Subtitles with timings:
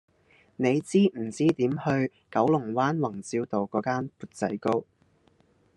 [0.55, 4.83] 你知唔知點去九龍灣宏照道嗰間缽仔糕